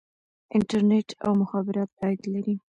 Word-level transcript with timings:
انټرنیټ 0.55 1.09
او 1.25 1.31
مخابرات 1.41 1.89
عاید 2.01 2.21
لري 2.33 2.55